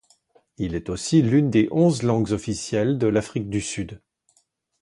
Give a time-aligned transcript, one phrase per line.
[0.57, 4.01] Il est aussi l'une des onze langues officielles de l'Afrique du Sud.